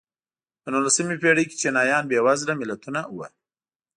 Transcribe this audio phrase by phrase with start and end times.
[0.61, 3.25] په نولسمې پېړۍ کې چینایان بېوزله ملتونه وو.